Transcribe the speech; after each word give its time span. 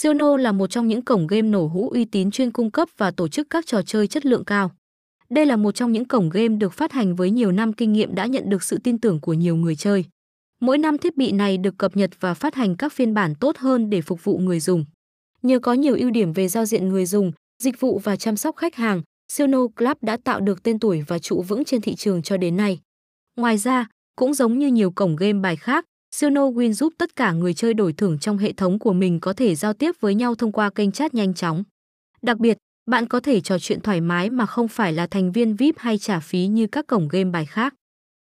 Siono 0.00 0.36
là 0.36 0.52
một 0.52 0.70
trong 0.70 0.88
những 0.88 1.02
cổng 1.02 1.26
game 1.26 1.42
nổ 1.42 1.66
hũ 1.66 1.90
uy 1.90 2.04
tín 2.04 2.30
chuyên 2.30 2.50
cung 2.50 2.70
cấp 2.70 2.88
và 2.96 3.10
tổ 3.10 3.28
chức 3.28 3.50
các 3.50 3.66
trò 3.66 3.82
chơi 3.82 4.06
chất 4.06 4.26
lượng 4.26 4.44
cao. 4.44 4.70
Đây 5.30 5.46
là 5.46 5.56
một 5.56 5.72
trong 5.72 5.92
những 5.92 6.04
cổng 6.04 6.30
game 6.30 6.48
được 6.48 6.72
phát 6.72 6.92
hành 6.92 7.16
với 7.16 7.30
nhiều 7.30 7.52
năm 7.52 7.72
kinh 7.72 7.92
nghiệm 7.92 8.14
đã 8.14 8.26
nhận 8.26 8.50
được 8.50 8.62
sự 8.62 8.78
tin 8.84 8.98
tưởng 8.98 9.20
của 9.20 9.32
nhiều 9.32 9.56
người 9.56 9.76
chơi. 9.76 10.04
Mỗi 10.60 10.78
năm 10.78 10.98
thiết 10.98 11.16
bị 11.16 11.32
này 11.32 11.58
được 11.58 11.78
cập 11.78 11.96
nhật 11.96 12.10
và 12.20 12.34
phát 12.34 12.54
hành 12.54 12.76
các 12.76 12.92
phiên 12.92 13.14
bản 13.14 13.34
tốt 13.34 13.56
hơn 13.58 13.90
để 13.90 14.00
phục 14.00 14.24
vụ 14.24 14.38
người 14.38 14.60
dùng. 14.60 14.84
Nhờ 15.42 15.58
có 15.58 15.72
nhiều 15.72 15.96
ưu 15.96 16.10
điểm 16.10 16.32
về 16.32 16.48
giao 16.48 16.64
diện 16.64 16.88
người 16.88 17.06
dùng, 17.06 17.32
dịch 17.62 17.80
vụ 17.80 17.98
và 17.98 18.16
chăm 18.16 18.36
sóc 18.36 18.56
khách 18.56 18.74
hàng, 18.74 19.02
Siono 19.32 19.66
Club 19.76 19.96
đã 20.00 20.16
tạo 20.24 20.40
được 20.40 20.62
tên 20.62 20.78
tuổi 20.78 21.04
và 21.06 21.18
trụ 21.18 21.42
vững 21.42 21.64
trên 21.64 21.80
thị 21.80 21.94
trường 21.94 22.22
cho 22.22 22.36
đến 22.36 22.56
nay. 22.56 22.80
Ngoài 23.36 23.58
ra, 23.58 23.88
cũng 24.16 24.34
giống 24.34 24.58
như 24.58 24.66
nhiều 24.66 24.90
cổng 24.90 25.16
game 25.16 25.40
bài 25.40 25.56
khác, 25.56 25.84
Siono 26.14 26.46
Win 26.46 26.72
giúp 26.72 26.92
tất 26.98 27.16
cả 27.16 27.32
người 27.32 27.54
chơi 27.54 27.74
đổi 27.74 27.92
thưởng 27.92 28.18
trong 28.18 28.38
hệ 28.38 28.52
thống 28.52 28.78
của 28.78 28.92
mình 28.92 29.20
có 29.20 29.32
thể 29.32 29.54
giao 29.54 29.72
tiếp 29.72 29.94
với 30.00 30.14
nhau 30.14 30.34
thông 30.34 30.52
qua 30.52 30.70
kênh 30.70 30.92
chat 30.92 31.14
nhanh 31.14 31.34
chóng. 31.34 31.64
Đặc 32.22 32.38
biệt, 32.38 32.58
bạn 32.86 33.06
có 33.06 33.20
thể 33.20 33.40
trò 33.40 33.58
chuyện 33.58 33.80
thoải 33.80 34.00
mái 34.00 34.30
mà 34.30 34.46
không 34.46 34.68
phải 34.68 34.92
là 34.92 35.06
thành 35.06 35.32
viên 35.32 35.56
VIP 35.56 35.74
hay 35.78 35.98
trả 35.98 36.20
phí 36.20 36.46
như 36.46 36.66
các 36.66 36.86
cổng 36.86 37.08
game 37.08 37.30
bài 37.30 37.46
khác. 37.46 37.74